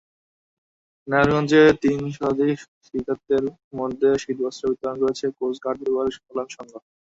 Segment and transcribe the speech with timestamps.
[1.07, 2.55] নারায়ণগঞ্জে তিন শতাধিক
[2.85, 3.43] শীতার্তের
[3.79, 6.71] মধ্যে শীতবস্ত্র বিতরণ করেছে কোস্টগার্ড পরিবার কল্যাণ সংঘ।